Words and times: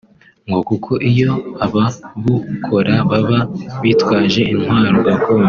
ngo 0.47 0.59
kuko 0.69 0.91
iyo 1.11 1.31
ababukora 1.65 2.95
baba 3.09 3.39
bitwaje 3.81 4.41
intwaro 4.53 4.97
gakondo 5.07 5.39